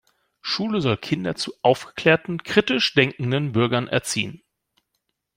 [0.41, 4.41] Schule soll Kinder zu aufgeklärten, kritisch denkenden Bürgern erziehen.